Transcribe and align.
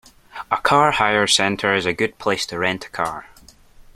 A 0.49 0.57
car 0.57 0.93
hire 0.93 1.27
centre 1.27 1.75
is 1.75 1.85
a 1.85 1.93
good 1.93 2.17
place 2.17 2.47
to 2.47 2.57
rent 2.57 2.85
a 2.87 2.89
car 2.89 3.27